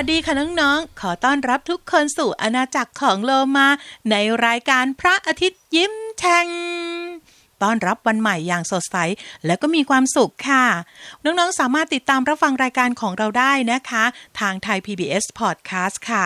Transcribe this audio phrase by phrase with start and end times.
[0.00, 3.68] วัสดีค่ะน้องๆ ขอต้อนรับทุกคนสู่อาณาจักรของโลมา
[4.10, 4.14] ใน
[4.46, 6.48] รายการพระอาทิตย์ยิ้มแฉ่ง
[7.62, 8.96] ต้อนรับวันใหม่อย่างสดใส
[9.46, 10.64] และก็มีความสุขค่ะ
[11.24, 14.04] น้องๆ สามารถติดตามรับฟังรายการของเราได้นะคะ
[14.40, 16.24] ทางไทย PBS Podcast ค่ะ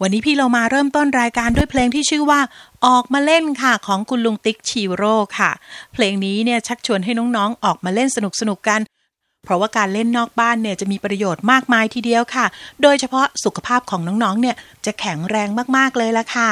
[0.00, 2.40] วันนี้พี่เรามาเริ่มต้นรายการด้วยเพลงที่ชื่อว่า
[2.86, 5.50] ออกมาเล่นค่ะของคุณลุงติ๊กชีโร่ค่ะ
[5.92, 8.18] เพลงนี้เนี่ยชักชวนให้น้องๆ ออกมาเล่นส
[8.48, 8.80] นุกๆกัน
[9.44, 12.46] เพราะว่าการเล่นนอกบ้านเนี่ยจะมีประโยชน์มากมายทีเดียวค่ะ
[12.82, 14.56] โดยเฉพาะสุขภาพของน้องๆ เนี่ย
[14.86, 16.50] จะแข็งแรงมากๆเลยละค่ะ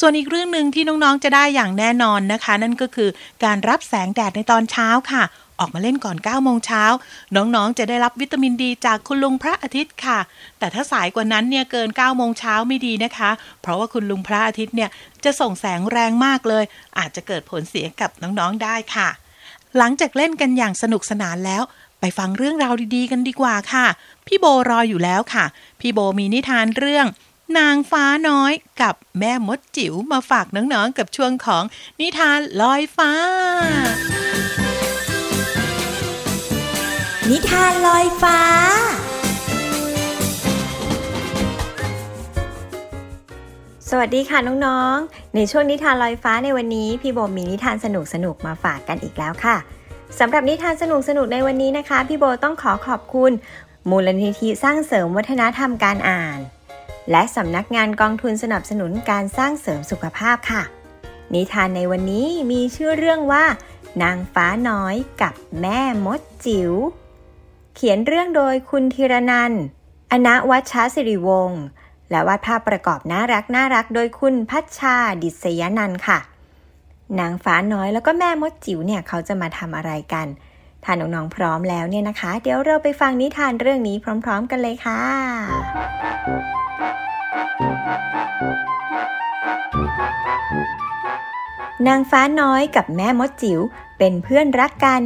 [0.00, 3.08] ส่วนอีกเรื่องหนึ่งที่น้องๆ จะได้อย่างแน่นอนนะคะ นั่นก็คือ
[3.44, 5.24] การรับแสงแดดในตอนเช้าค่ะ
[5.58, 6.84] ออกมาเล่นก่อน9โมงเช้า
[7.36, 10.18] น้องๆ จะได้รับวิตามินดีจากคุณลุงพระอาทิตย์ค่ะ
[10.58, 13.30] แต่ถ้าสายกว่านั้นเนี่ยเกิน9โมงเช้าไม่ดีนะคะ
[13.62, 14.90] เพราะว่าคุณลุงพระอาทิตย์เนี่ย
[15.24, 16.64] จะส่งแสงแรงมากเลย
[16.98, 19.08] อาจจะเกิดผลเสียกับน้องๆ ได้ค่ะ
[19.78, 21.62] หลังจากเล่นกันอย่างสนุกสนานแล้ว
[22.00, 23.86] ไปฟังเรื่องราวดีๆกันดีกว่าค่ะ
[24.26, 25.44] พี่โบรออยู่แล้วค่ะ
[25.80, 27.06] พี่โบมีนิทานเรื่อง
[27.58, 28.52] นางฟ้าน้อย
[28.82, 31.64] กับแม่มดจิ๋วมาฝากน้องๆกับช่วงของ
[32.00, 33.12] นิทานลอยฟ้า
[37.30, 38.38] นิทานลอยฟ้า
[43.90, 47.86] สวัสดีค่ะน้องๆ ในช่วงนิทานลอยฟ้าในวันนี้ พี่โบมีนิทานส
[48.24, 49.56] นุกๆ มาฝากกันอีกแล้วค่ะ
[50.18, 50.84] สำหรับนิทานส
[51.16, 53.32] นุกๆในวันนี้นะคะ พี่โบต้องขอขอบคุณ
[53.90, 56.38] มูลนิธิสร้างเสริมวัฒนธรรมการอ่าน
[57.10, 60.62] และสำนักงานกองทุนสนับสนุนการสร้างเสริมสุขภาพค่ะ
[61.34, 63.44] นิทานในวันนี้มีชื่อเรื่องว่า
[64.02, 66.72] นางฟ้าน้อยกับแม่มดจิ๋ว
[67.74, 69.62] เขียนเรื่องโดยคุณธีรนันท์
[70.12, 71.62] อนะวัชชสิริวงศ์
[72.10, 76.18] และวาดภาพประกอบน่ารักน่ารักโดยคุณพัชชาดิษยนันท์ค่ะ
[77.18, 80.26] นางฟ้าน้อยแล้วก็แม่มดจิ๋วเนี่ยเขาจะมาทำอะไรกัน
[80.84, 85.02] ถ้าน้องๆพร้อมแล้วเนี่ยนะคะ เดี๋ยวเราไปฟังนิทานเรื่องนี้พร้อม ๆ กันเลยค่ะ
[91.88, 93.60] นางฟ้าน้อยกับแม่มดจิ๋ว
[93.98, 95.02] เป็นเพื่อนรักกัน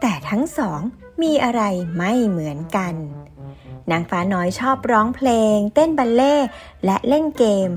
[0.00, 0.80] แต่ทั้งสอง
[1.22, 1.62] มีอะไร
[1.96, 2.94] ไม่เหมือนกัน
[3.90, 6.46] นางฟ้าน้อยชอบร้องเพลง เต้นบัลเล่ต์
[6.84, 7.68] และเล่นเกม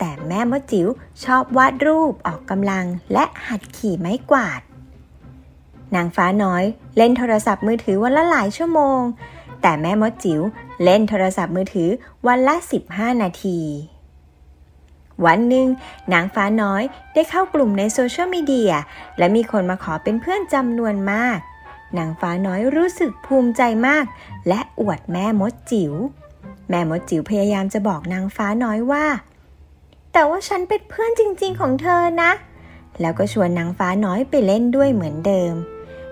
[0.00, 0.86] แต่แม่มดจิ๋ว
[1.24, 4.60] ชอบวาดรูปออกกำลังและหัดขี่ไม้กวาด
[5.94, 6.64] นางฟ้าน้อย
[6.96, 9.00] เล่นโทรศัพท์มือถือวันละหลายชั่วโมง
[9.62, 10.40] แต่แม่มดจิ๋ว
[10.84, 11.88] เล่นโทรศัพท์มือถือ
[12.26, 12.54] วันละ
[12.88, 13.58] 15 นาที
[15.24, 15.68] วันหนึ่ง
[16.12, 16.82] นางฟ้าน้อย
[17.14, 18.72] ได้เข้ากลุ่มในโซเชียลมีเดีย
[19.18, 21.38] และมีคนมาขอเป็นเพื่อนจำนวนมาก
[21.98, 24.04] นางฟ้าน้อยรู้สึกภูมิใจมาก
[24.48, 25.92] และอวดแม่มดจิ๋ว
[26.70, 29.06] แม่มดจิ๋วพยายามจะบอกนางฟ้าน้อยว่า
[30.12, 32.32] แต่ว่าฉันเป็นเพื่อนจริง ๆ ของเธอนะ
[33.00, 35.54] แล้วก็ชวนนางฟ้าน้อยไปเล่นด้วยเหมือนเดิม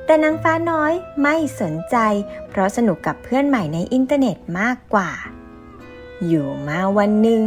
[0.05, 0.93] แต่นางฟ้าน้อย
[1.23, 1.97] ไม่สนใจ
[2.49, 5.11] เพราะสนุกกับเพื่อนใหม่ในอินเทอร์เน็ตมากกว่า
[6.27, 7.43] อยู่มาวันหนึ่ง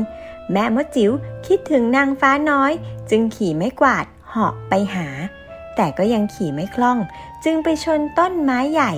[0.51, 1.11] แม่มดจิ๋ว
[1.47, 2.71] คิดถึงนางฟ้าน้อย
[3.09, 5.07] จึงขี่ไม้กวาดเหาะไปหา
[5.75, 6.97] แต่ก็ยังขี่ไม่คล่อง
[7.43, 8.93] จึงไปชนต้นไม้ใหญ่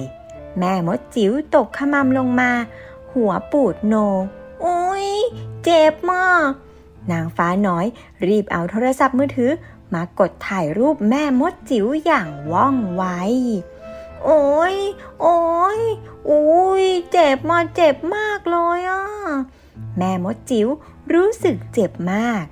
[0.60, 2.52] แม่มดจิ๋วตกขมำลงมา
[3.14, 3.96] หัวปูดโน
[4.62, 5.08] โอ้ย
[5.64, 6.50] เจ็บมาก
[7.12, 7.86] นางฟ้าน้อย
[8.28, 9.52] รีบเอาโทรศัพท์มือถือ
[9.94, 13.04] มากดถ่ายรูปแม่มดจิ๋วอย่างว่องไว
[14.24, 14.78] โอ้ย
[15.22, 15.42] โอ้
[15.80, 15.82] ย
[16.26, 16.44] โอ้
[16.84, 19.04] ย เจ็บมาเจ็บมากเลยอะ
[19.98, 20.68] แม่มดจิ๋ว
[21.14, 22.44] รู้สึกเจ็บมาก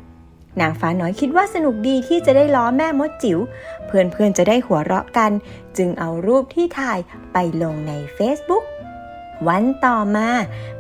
[0.59, 3.39] นางฟ้าน้อยคิดว่าสนุกดีที่จะได้ล้อแม่มดจิ๋ว
[3.85, 5.31] เพื่อนๆจะได้หัวเราะกัน
[5.77, 6.99] จึงเอารูปที่ถ่าย
[7.33, 8.63] ไปลงใน Facebook
[9.47, 10.29] วันต่อมา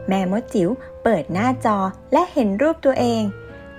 [0.07, 0.69] แม่มดจิ๋ว
[1.03, 1.77] เปิดหน้าจอ
[2.13, 3.21] และเห็นรูปตัวเอง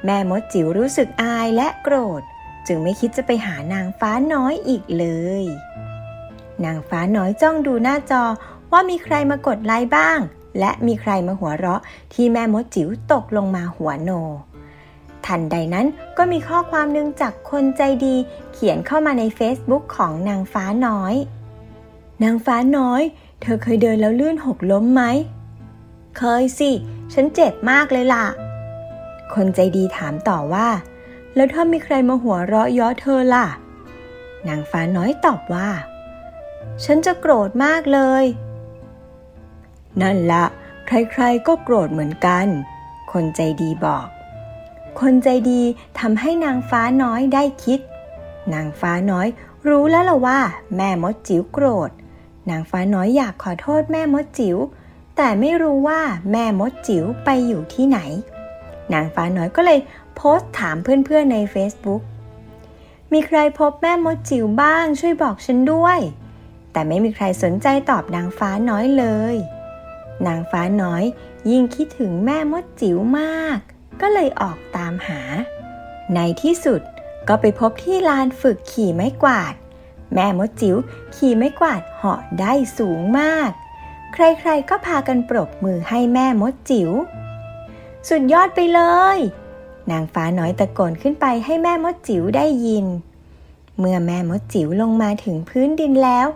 [0.05, 2.23] แม่มดจิ๋วรู้สึกอายและโกรธ
[2.67, 5.07] จึงไม่คิดจะไปหานางฟ้าน้อยอีกเล
[5.43, 5.45] ย
[6.65, 8.25] นางฟ้าน้อยจ้องดูหน้าจอ
[8.73, 10.19] ว่ามีใครมากดไลค์บ้าง
[10.59, 11.81] และมีใครมาหัวเราะ
[12.13, 14.11] ที่แม่มดจิ๋วตกลงมาหัวโน
[15.27, 18.17] ทันใดนั้นก็มีข้อความหนึ่งจากคนใจดี
[18.53, 21.15] เขียนเข้ามาใน Facebook ของนางฟ้าน้อย
[22.23, 23.03] นางฟ้าน้อย
[23.41, 25.03] เธอเคยเดินแล้วลื่นหกล้มไหม
[26.19, 26.71] เคยสิ
[27.15, 28.25] ฉันเจ็บมากเลยล่ะ
[29.35, 30.69] คนใจดีถามต่อว่า
[31.35, 33.47] แล้วถ้ามีใครมาหัวเราะเย้อเธอล่ะ
[34.49, 35.69] นางฟ้าน้อยตอบว่า
[36.85, 38.25] ฉันจะโกรธมากเลย
[40.01, 40.45] นั่นละ
[40.87, 42.47] ใครๆก็โกรธเหมือนกัน
[43.13, 44.07] คนใจดีบอก
[45.01, 45.63] คนใจดี
[45.99, 47.81] ทำให้นางฟ้าน้อยได้คิด
[48.55, 49.27] นางฟ้าน้อย
[49.69, 50.41] รู้แล้วล่ะว่า
[50.77, 51.91] แม่มดจิ๋วโกรธ
[52.51, 54.57] นางฟ้าน้อยอยากขอโทษแม่มดจิ๋ว
[55.17, 56.01] แต่ไม่รู้ว่า
[56.33, 57.99] แม่มดจิ๋วไปอยู่ที่ไหน
[58.93, 59.79] นางฟ้าน้อยก็เลย
[60.15, 62.03] โพสต์ถามเพื่อนๆใน Facebook
[63.13, 65.99] มีใครพบแม่มดจิ๋วบ้างช่วยบอกฉันด้วย
[66.73, 69.37] แต่ไม่มีใครสนใจตอบนางฟ้าน้อยเลย
[70.27, 71.05] นางฟ้าน้อย
[71.51, 73.59] ยิ่งคิดถึงแม่มดจิ๋วมาก
[74.01, 75.21] ก็เลยออกตามหา
[76.15, 76.81] ในที่สุด
[77.29, 79.55] ก็ไปพบที่ลานฝึกขี่ไม้กวาด
[80.15, 80.77] แม่มดจิ๋ว
[81.17, 83.51] ขี่ไม้กวาดเหาะได้สูงมาก
[84.13, 86.91] ใครๆก็พากันปรบมือให้แม่มดจิ๋ว
[88.09, 88.81] สุดยอดไปเล
[89.17, 89.19] ย
[89.91, 92.87] นางฟ้าน้อยตะโกนขึ้นไปให้แม่มดจิ๋วได้ยิน
[93.79, 96.27] เมื่อแม่มดจิ๋วลงมาถึงพื้นดินแล้ว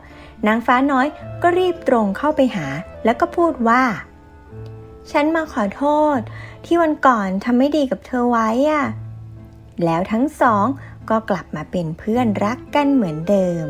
[0.46, 1.06] นางฟ้าน้อย
[1.42, 2.66] ก็รีบตรงเข้าไปหา
[3.04, 3.82] แล้วก็พูดว่า
[5.10, 5.84] ฉันมาขอโท
[6.16, 6.18] ษ
[6.64, 8.84] ที่วันก่อนทำไม่ดีกับเธอไว้อะ
[9.84, 10.64] แล้วทั้งสอง
[11.10, 13.64] ก็กลับมาเป็นเพื่อนรักกันเหมือนเดิม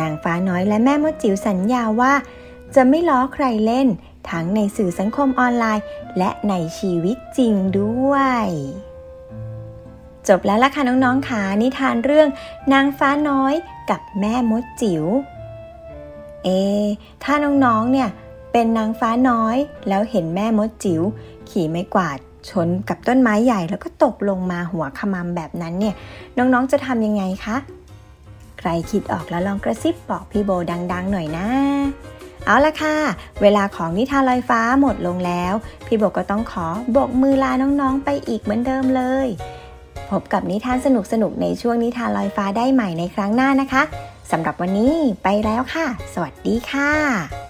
[0.00, 2.12] นางฟ้าน้อยและแม่มดจิ๋วสัญญาว่า
[2.74, 3.88] จะไม่ล้อใครเล่น
[4.30, 5.84] ทั้งในสื่อสังคมออนไลน์
[6.18, 8.46] และในชีวิตจริงด้วย
[10.28, 12.28] จบแล้วล่ะค่ะน้องๆค่ะนิทานเรื่อง
[12.72, 13.54] นางฟ้าน้อย
[13.90, 15.04] กับแม่มดจิ๋ว
[16.44, 16.48] เอ
[17.24, 17.34] ถ้า
[17.64, 18.08] น้องๆเนี่ย
[18.52, 19.56] เป็นนางฟ้าน้อย
[19.88, 21.02] แล้วเห็นแม่มดจิ๋ว
[21.50, 22.18] ขี่ไม้กวาด
[22.50, 25.94] ชนกับต้นไม้ใหญ่แล้วก็ตกลงมาหัวขมำแบบนั้นเนี่ย
[26.36, 27.56] น้องๆจะทำยังไงคะ
[28.58, 30.50] ใครคิดออกแล้วลองกระซิบบอกพี่โบ
[30.92, 31.46] ดัง ๆ หน่อยนะ
[32.48, 32.96] เอาละค่ะ
[33.42, 35.54] เวลาของนิทานลอยฟ้าหมดลงแล้ว
[35.86, 39.28] พี่โบก็ต้องขอโบกมือลาน้องๆ ไปอีกเหมือนเดิมเลย
[40.10, 40.88] พบกับนิทานส
[41.22, 43.82] นุกๆ ในช่วงนิทานลอยฟ้าได้ใหม่ในครั้งหน้านะคะ
[44.30, 47.47] สำหรับวันนี้ไปแล้วค่ะ สวัสดีค่ะ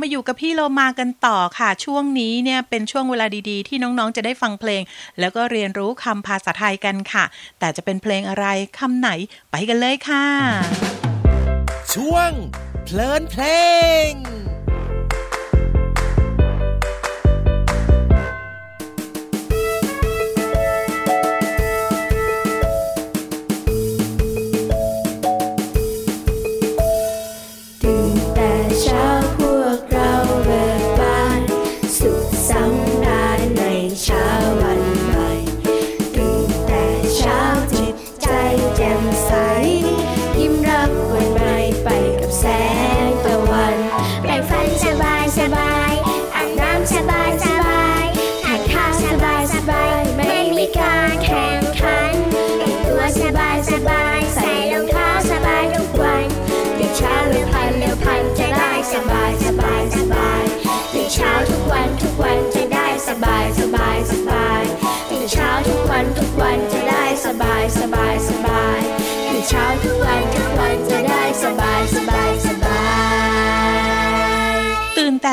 [0.00, 4.82] มาอยู่กับพี่โลมากันต่อค่ะ ช่วงนี้เนี่ยเป็นช่วงเวลาดีๆ ที่น้องๆจะได้ฟังเพลง
[5.20, 7.24] แล้วก็เรียนรู้คำภาษาไทยกันค่ะ
[7.58, 8.46] แต่จะเป็นเพลงอะไร
[8.78, 9.10] คำไหน
[9.50, 10.26] ไปกันเลยค่ะ
[11.94, 12.30] ช่วง
[12.84, 13.42] เพลินเพล
[14.08, 14.10] ง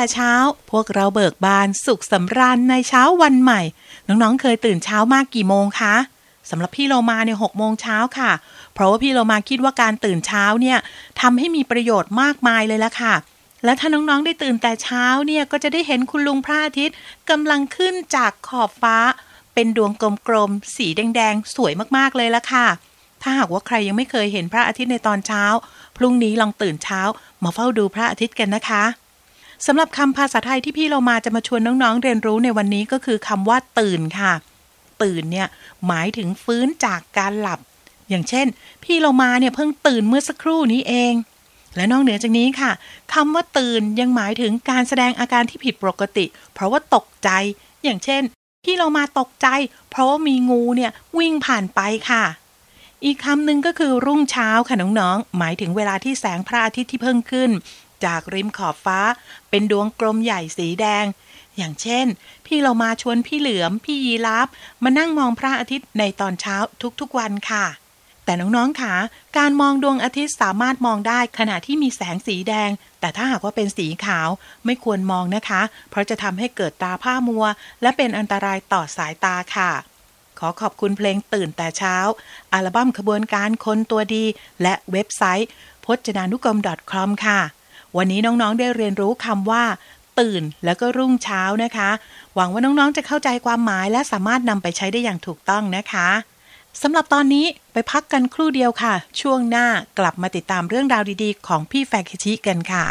[0.02, 0.34] แต่เช้า
[0.72, 3.60] พวกเราเบิกบานสุขสำราญในเช้าวันใหม่
[4.08, 5.94] น้องๆ เคยตื่นเช้ามากกี่โมงคะ
[6.50, 8.30] สำหรับพี่โลมาเนี่ยหกโมงเช้าค่ะ
[8.74, 10.78] เพราะว่าพี่โลมาคิดว่าการตื่นเช้าเนี่ย
[11.20, 13.14] ทำให้มีประโยชน์มากมายเลยละค่ะ
[13.64, 16.96] และถ้าน้องๆได้ตื่นแต่เช้าเนี่ยก็จะได้เห็นคุณลุงพระอาทิตย์
[17.30, 18.96] กำลังขึ้นจากขอบฟ้า
[19.54, 19.92] เป็นดวง
[20.28, 22.66] กลมๆสีแดงๆ สวยมากๆเลยละค่ะ
[23.22, 25.44] ถ้าหากว่าใครยังไม่เคยเห็นพระอาทิตย์ในตอนเช้า
[25.96, 27.00] พรุ่งนี้ลองตื่นเช้า
[27.44, 28.84] มาเฝ้าดูพระอาทิตย์กันนะคะ
[29.66, 34.32] สำหรับคำภาษาไทยที่พี่เรามาจะมาชวนน้องๆ เรียนรู้ในวันนี้ก็คือคำว่าตื่นค่ะ
[35.02, 35.48] ตื่นเนี่ย
[35.86, 37.60] หมายถึงฟื้นจากการหลับ
[38.08, 38.46] อย่างเช่น
[38.84, 41.14] พี่เรามาเนี่ยเพิ่งตื่นเมื่อสักครู่นี้เอง
[41.76, 42.70] และนอกเหนือจากนี้ค่ะ
[43.14, 47.30] คำว่าตื่นยังหมายถึงการแสดงอาการที่ผิดปกติ เพราะว่าตกใจ
[47.84, 48.22] อย่างเช่น
[48.64, 49.48] พี่เรามาตกใจ
[49.90, 52.24] เพราะว่ามีงูเนี่ยวิ่งผ่านไปค่ะ
[53.04, 57.50] อีกคำหนึ่งก็คือรุ่งเช้าค่ะน้องๆ หมายถึงเวลาที่แสงพระอาทิตย์ที่เพิ่งขึ้น
[58.04, 59.00] จากริมขอบฟ้า
[59.50, 61.04] เป็นดวงกลมใหญ่สีแดง
[61.56, 62.06] อย่างเช่น
[62.46, 64.48] พี่เรามาชวนพี่เหลือม พี่ยีราฟ
[64.82, 66.56] มานั่งมองพระอาทิตย์ในตอนเช้า
[67.00, 67.66] ทุกๆวันค่ะ
[68.24, 68.94] แต่น้องๆค่ะ
[69.38, 74.28] การมองดวงอาทิตย์สามารถมองได้ขณะที่มีแสงสีแดง แต่ถ้าหากว่าเป็นสีขาว
[74.64, 77.44] ไม่ควรมองนะคะ เพราะจะทำให้เกิดตาผ้ามัว
[77.82, 79.70] และเป็นอันตรายต่อสายตาค่ะ
[80.38, 81.96] ขอขอบคุณเพลงตื่นแต่เช้า
[82.52, 84.24] อัลบั้มขบวนการคนตัวดี
[84.62, 85.48] และเว็บไซต์
[85.84, 86.58] พจนานุกรม
[86.92, 87.40] .com ค่ะ
[87.96, 89.64] วันนี้น้องๆได้เรียนรู้คำว่า
[90.18, 91.90] ตื่นแล้วก็รุ่งเช้านะคะ
[92.34, 96.08] หวังว่าน้องๆจะเข้าใจความหมายและสามารถนำไปใช้ได้อย่างถูกต้องนะคะ
[96.82, 99.66] สำหรับตอนนี้ไปพักกันครู่เดียวค่ะ ช่วงหน้า
[99.98, 102.84] กลับมาติดตามเรื่องราวดีๆ ของพี่แฟคิชิกันค่ะ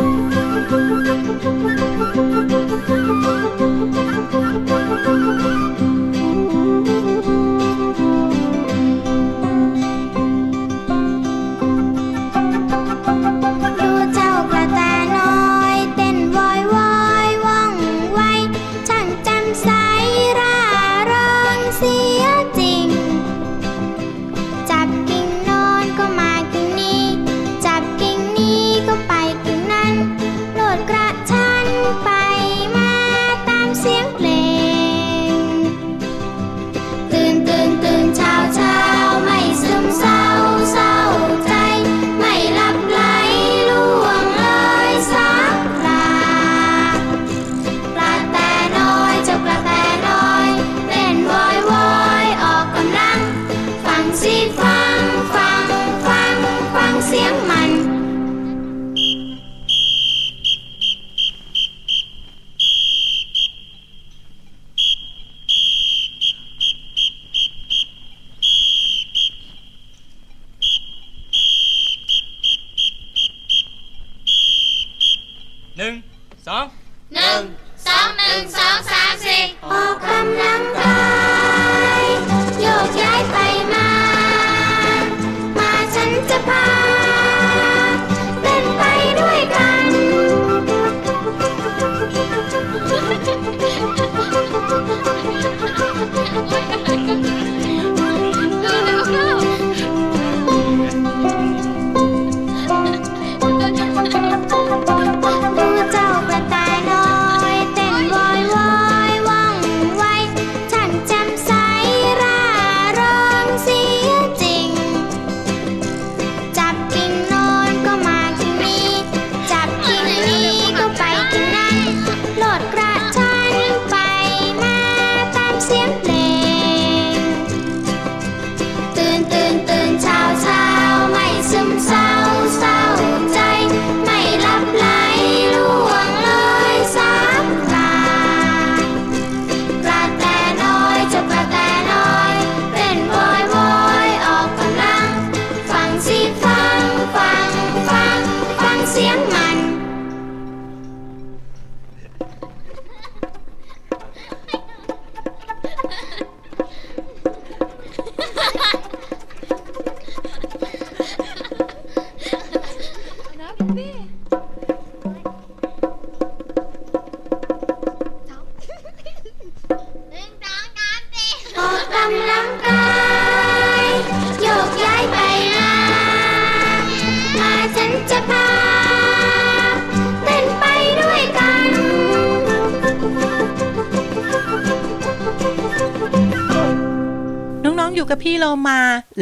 [0.00, 0.05] ดู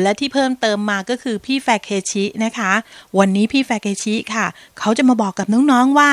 [0.03, 2.73] และที่เพิ่มเติมมาก็คือพี่แฟเคชินะคะ
[3.19, 4.47] วันนี้พี่แฟเคชิค่ะ
[4.79, 6.11] เขาจะมาบอกกับน้องๆว่า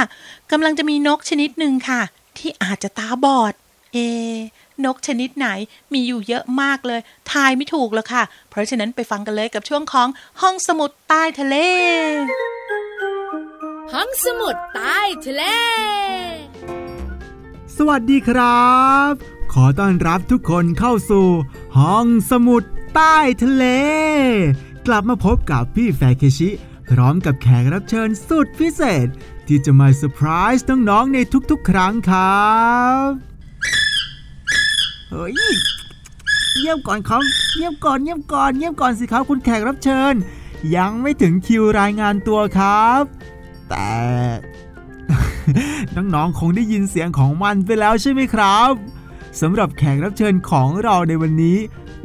[0.52, 2.02] กำลังจะมีนกชนิดหนึ่งค่ะ
[2.38, 3.54] ที่อาจจะตาบอด
[3.94, 3.98] เอ
[4.86, 5.48] นกชนิดไหน
[5.94, 10.08] มีอยู่เยอะมากเลย ทายไม่ถูกแล้วค่ะ เพราะฉะนั้นไปฟังกันเลยกับช่วงของ
[10.42, 11.56] ห้องสมุดใต้ทะเล
[13.94, 15.44] ห้องสมุดใต้ทะเล
[17.78, 18.72] สวัสดีครั
[19.10, 19.12] บ
[19.54, 21.28] ขอต้อนรับทุกคนเข้าสู่
[21.78, 22.64] ห้องสมุด
[22.96, 23.66] ใต้ทะเล
[24.88, 26.50] กลับมาพบกับพี่แฟเคชิ
[26.90, 29.08] พร้อมกับแขกรับเชิญสุดพิเศษ
[29.48, 31.18] ที่จะมาเซอร์ไพรส์น้องๆใน
[31.50, 32.50] ทุกๆ ครั้งครั
[33.06, 33.08] บ
[35.10, 35.34] เฮ้ย
[36.60, 37.24] เดี๋ยวก่อนครับ
[37.58, 40.14] เดี๋ยวก่อนเดี๋ยวก่อนเดี๋ยวก่อนสิครับคุณแขกรับเชิญ
[40.76, 43.04] ยังไม่ถึงคิวรายงานตัวครับ
[43.70, 43.92] แต่
[45.96, 48.72] น้องๆคงได้ยินเสียงของมันไปแล้วใช่ไหมครับ
[49.42, 51.58] สำหรับแขกรับเชิญของเราในวันนี้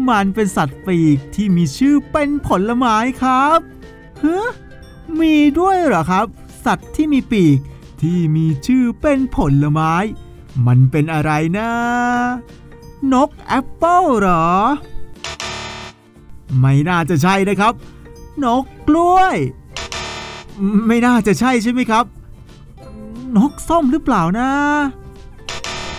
[0.08, 3.58] มันเป็นสัตว์ปีกที่มีชื่อเป็นผลไม้ครับ
[4.24, 4.50] ฮะ
[5.20, 6.26] มีด้วยเหรอครับ
[6.64, 7.58] สัตว์ที่มีปีก
[8.00, 9.94] ที่มีชื่อเป็นผลไม้
[10.66, 11.70] มันเป็นอะไรนะ
[13.12, 14.46] นกแอปเปิลเหรอ
[16.60, 17.74] ไม่น่าจะใช่นะครับ
[18.44, 19.36] นกกล้วย
[20.86, 22.04] ไม่น่าจะใช่ใช่ไหมครับ
[23.36, 24.50] นนกส้มหรือเปล่านะ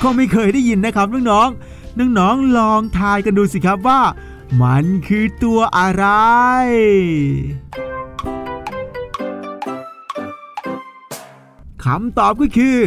[0.02, 1.67] ก็ไม่เคยได้ยินนะครับน้องๆ
[2.00, 4.02] น้องๆลองทายกันดูสิครับว่า
[4.62, 6.06] มันคือตัวอะไร
[11.84, 12.80] คำตอบก็คือ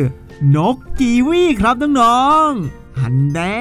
[0.57, 3.61] นกกีวีครับน้องๆหันแน่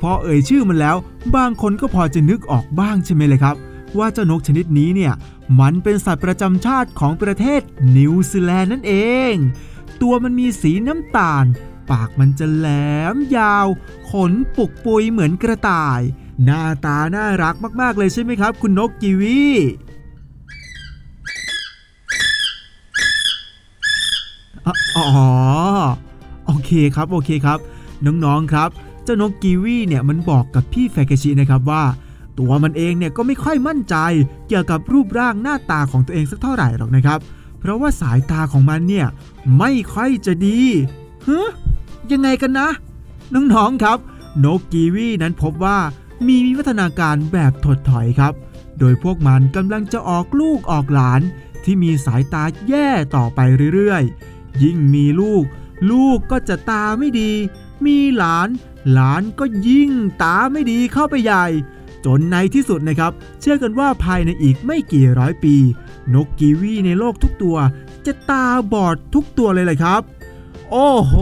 [0.00, 0.96] พอเอ่ยชื่อมันแล้ว
[1.36, 3.56] บางคนก็พอจะนึกออกบ้างใช่ไหมเลยครับ
[3.98, 5.12] ว่าเจ้านกชนิดนี้เนี่ย
[5.60, 7.60] มันเป็นสัตว์ประจำชาติของประเทศ
[7.96, 8.94] นิวซีแลนด์นั่นเอ
[9.30, 9.32] ง
[10.02, 11.44] ตัวมันมีสีน้ำตาล
[11.90, 12.68] ปากมันจะแหล
[13.14, 13.66] มยาว
[14.10, 16.00] ขนปุกปุยเหมือนกระต่าย
[16.44, 19.40] หน้าตาน่ารักมาก ๆ เลยใช่ไหมครับ คุณนกกีวี
[24.96, 25.08] อ๋อ
[26.46, 27.58] โอเคครับ โอเคครับ
[28.04, 28.68] น้องๆครับ
[29.04, 31.84] เจ้านกกีวีเนี่ยมันบอกกับพี่แฟกชินะครับว่า
[32.38, 33.96] ตัวมันเองเนี่ยก็ไม่ค่อยมั่นใจ
[34.48, 37.18] เกี่ยวกับรูปร่างหน้าตาของตัวเองสักเท่าไหร่หรอกนะครับ
[37.60, 39.06] เพราะว่าสายตาของมันเนี่ย
[39.58, 40.60] ไม่ค่อยจะดี
[41.26, 41.50] ฮะ
[42.12, 42.68] ยังไงกันนะ
[43.34, 43.98] น้องๆครับ
[44.44, 45.78] นกกีวีนั้นพบว่า
[46.26, 48.32] มีวิวัฒนาการแบบถดถอยครับ
[48.78, 51.20] โดยพวกมันกำลังจะออกลูกออกหลาน
[51.64, 53.40] ที่มีสายตาแย่ต่อไป
[53.74, 55.44] เรื่อยๆ ยิ่งมีลูก
[55.90, 57.32] ลูกก็จะตาไม่ดี
[57.86, 58.48] มีหลาน
[58.92, 59.90] หลานก็ยิ่ง
[60.22, 61.46] ตาไม่ดีเข้าไปใหญ่
[62.04, 65.54] จนในที่สุดนะครับ เชื่อกันว่าภายในอีกไม่กี่ร้อยปี
[66.14, 67.56] นกกีวีในโลกทุกตัว
[68.06, 70.02] จะตาบอดทุกตัวเลยเลยครับ
[70.72, 71.14] โอ้โห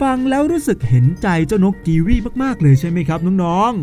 [0.00, 3.80] ฟังแล้วรู้สึกเห็นใจเจ้านกกีวีมากๆเลยใช่ไหมครับน้องๆ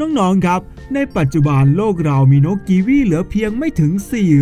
[0.00, 0.60] น้องๆครับ
[0.94, 3.92] ในปัจจุบันโลกเรามีนกกีวีเหลือเพียงไม่ถึง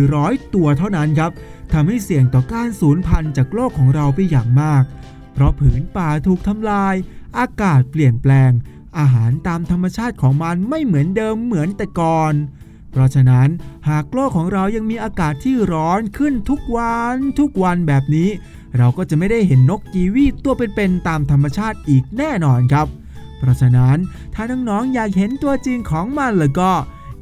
[0.03, 1.31] 400 ตัวเท่านั้นครับ
[1.73, 4.83] ทำให้เสี่ยงต่อการสูญพันธุ์จากโลกของเราไปอย่างมาก
[5.33, 6.95] เพราะผืนป่าถูกทำลาย
[7.37, 8.51] อากาศเปลี่ยนแปลง
[8.97, 12.33] อาหารตามธรรมชาติของมันไม่เหมือนเดิมเหมือนแต่ก่อน
[12.93, 13.47] เพราะฉะนั้น
[13.89, 18.29] หากโลกของเรายังมีอากาศที่ร้อนขึ้นทุกวันทุกวันแบบนี้
[18.77, 22.87] เราก็จะไม่ได้เห็นนกกีวีตัวเป็นๆตามธรรมชาติอีกแน่นอนครับ
[23.37, 23.97] เพราะฉะนั้น
[24.33, 26.71] ถ้าน้องๆอยากเห็นตัวจริงของมันแล้วก็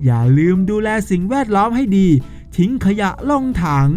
[0.05, 2.07] อย่าลืมดูแลสิ่งแวดล้อมให้ดี
[2.57, 3.87] ทิ้งขยะลงถัง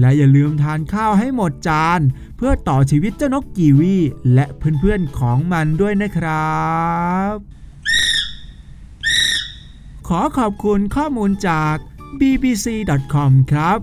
[0.00, 2.00] และอย่าลืมทานข้าวให้หมดจาน
[2.36, 3.96] เพื่อต่อชีวิตเจ้านกกีวี
[4.34, 6.62] และเพื่อนๆของมันด้วยนะครั
[7.32, 7.34] บ
[10.18, 11.76] อขอบคุณข้อมูลจาก
[12.20, 13.78] bbc.com ครับ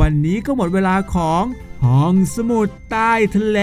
[0.00, 1.44] วันนี้ก็หมดเวลาของ
[1.84, 3.60] ห้องสมุดใต้ทะเล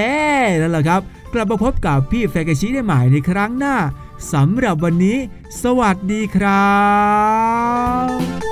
[0.57, 1.01] แล้วล่ะครับ
[1.33, 3.75] กลับมาพบกับพี่แฟกชิได้ใหม่ในครั้งหน้า
[4.33, 5.17] สำหรับวันนี้
[5.63, 6.75] สวัสดีครั
[8.05, 8.44] บ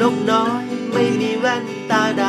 [0.00, 2.22] นกน้อยไม่มีแว่นตาด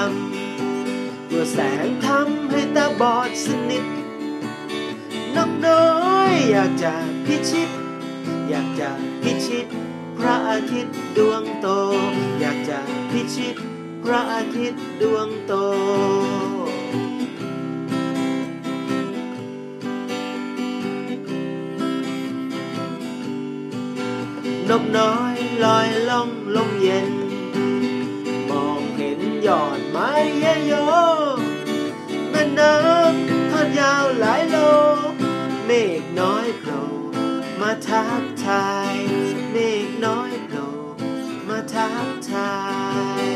[0.62, 3.86] ำตัวแสงทำให้ตาบอดสนิท
[5.36, 5.86] นกน้อ
[6.32, 6.94] ยอยากจะ
[7.26, 7.70] พิชิต
[8.50, 8.90] อยากจะ
[9.24, 9.66] พิชิต
[10.18, 11.68] พระอาทิตย์ดวงโต
[12.40, 12.80] อยากจะ
[13.12, 13.56] พิชิต
[14.04, 15.54] พระอาทิตย์ดวงโต
[24.70, 25.31] นกน้อย
[30.52, 30.74] ยโย
[32.30, 34.58] แม่น้ำทอดยาวหลายโล
[35.66, 36.82] เมฆน้อยโผล่
[37.60, 38.96] มาทักทาย
[39.52, 40.68] เมฆน้อยโผล่
[41.48, 42.54] มาทักทา
[43.24, 43.28] ย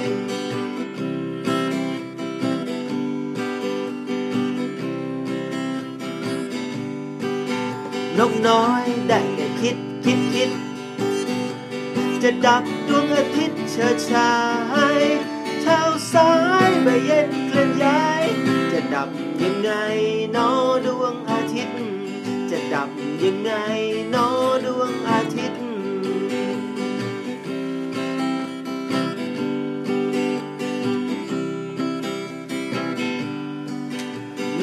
[8.20, 10.52] นกน้อยได้แต่คิดคิดคิด
[12.24, 14.34] จะดับดวงอาทิตย์เฉิดฉา
[14.98, 15.00] ย
[15.62, 15.80] เท้า
[16.14, 16.32] ซ้า
[16.65, 18.24] ย ใบเย็นเคลื่อนย้าย
[18.72, 19.10] จะดับ
[19.42, 19.72] ยังไง
[20.36, 20.50] นอ
[20.86, 21.78] ดวงอาทิตย์
[22.50, 22.90] จะดับ
[23.24, 23.52] ยังไง
[24.14, 24.28] นอ
[24.66, 25.62] ดวงอาทิตย์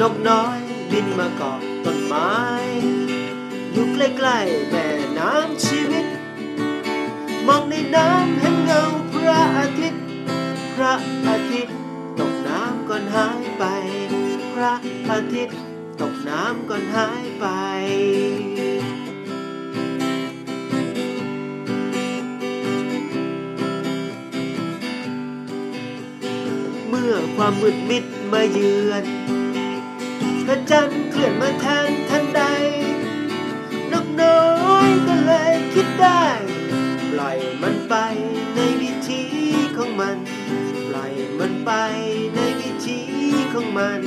[0.00, 0.58] นกน้อย
[0.90, 2.32] บินมาเกาะต้นไม้
[3.72, 4.87] อยู่ใกล้ๆแม่
[5.18, 6.06] น้ำชีวิต
[7.46, 8.82] มองในน้ำเห็นเงา
[9.12, 10.02] พระอาทิตย์
[10.74, 10.92] พระ
[11.28, 11.82] อาทิตย์
[13.14, 13.64] หายไป
[14.55, 14.75] พระ
[15.09, 15.59] อาทิตย์
[16.01, 17.46] ตกน้ำก่อนหายไป
[26.88, 29.05] เมื่อความมืดมิดมาเยือน
[30.46, 32.42] พระจันทร์เคลื่อนมาแทนทันใด
[33.92, 36.25] นกน้อยก็เลยคิดได้
[37.11, 37.94] ปล่อยมันไป
[43.76, 44.02] มัน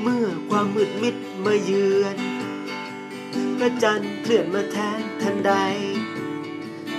[0.00, 2.16] เมื่อความมืดมิดมาเยือน
[3.58, 5.52] พระจันทร์เคลื่อนมาแทนทันใด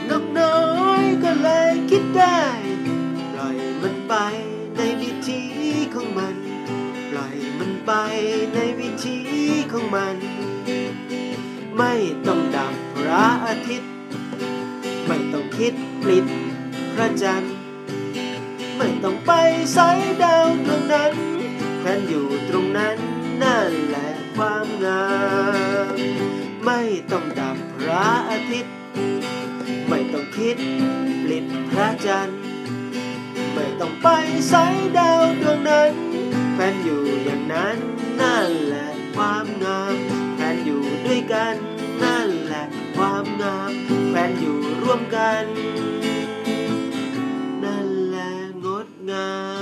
[0.10, 0.60] นกน้อ
[1.02, 2.41] ยก็เลยคิดได้
[3.34, 4.13] ปล่อยมันไป
[4.78, 5.41] ในวิธี
[5.93, 6.36] ของมัน
[7.12, 7.91] ปล่อยมันไป
[8.54, 9.17] ในวิธี
[9.71, 10.17] ของมัน
[11.78, 11.93] ไม่
[12.28, 12.42] ต้อง
[13.13, 13.91] ระอาทิตย์
[15.08, 16.26] ไม่ต้องคิดปลิด
[16.93, 17.56] พระจันทร์
[18.78, 19.32] ไม่ต้องไป
[19.73, 19.89] ใส่
[20.23, 21.13] ดาวดวงนั้น
[21.80, 22.97] แควนอยู่ตรงนั้น
[23.43, 25.06] นั่นแหละความงา
[25.93, 25.97] ม
[26.65, 28.76] ไม่ต้องดับพระอาทิตย์
[29.88, 30.58] ไม่ต้องคิด
[31.23, 32.39] ปลิดพระจันทร์
[33.54, 34.08] ไม่ต้องไป
[34.49, 34.65] ใส่
[34.97, 35.91] ดาวดวงนั้น
[36.54, 37.78] แฟนอยู่อย่างนั้น
[38.21, 39.95] นั่นแหละความงาม
[40.36, 41.56] แฟนอยู่ด้วยกัน
[44.93, 45.45] ร่วมกัน
[47.63, 48.32] นั่นแหละ
[48.63, 49.53] งดงาม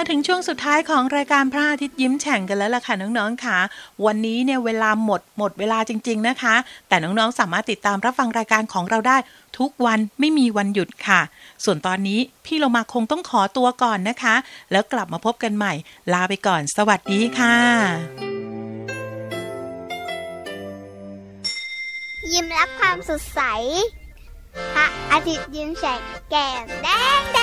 [0.06, 3.58] าถึงช่วงสุดท้ายของรายการพระอาทิตย์ยิ้มแฉ่งกันแล้วล่ะค่ะน้องๆค่ะ
[4.06, 6.54] วันนี้เนี่ยเวลาหมดหมดเวลาจริง ๆนะคะ
[6.88, 9.16] แต่น้องๆสามารถติดตามรับฟังรายการของเราได้
[9.58, 11.20] ทุกวันไม่มีวันหยุดค่ะ
[11.64, 14.34] ส่วนตอนนี้พี่โลมาคงต้องขอตัวก่อนนะคะ
[14.72, 15.72] แล้วกลับมาพบกันใหม่
[16.12, 17.56] ลาไปก่อน สวัสดีค่ะ
[22.32, 23.40] ยิ้มรับความสดใส
[24.74, 26.88] พระอาทิตย์ยิ้มแฉกแก้มแด
[27.20, 27.38] งแด